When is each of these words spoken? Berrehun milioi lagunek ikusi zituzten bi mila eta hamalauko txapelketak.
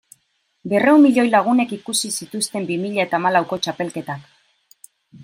Berrehun 0.71 1.03
milioi 1.07 1.25
lagunek 1.35 1.75
ikusi 1.77 2.11
zituzten 2.23 2.65
bi 2.71 2.79
mila 2.87 3.05
eta 3.05 3.19
hamalauko 3.21 3.61
txapelketak. 3.67 4.25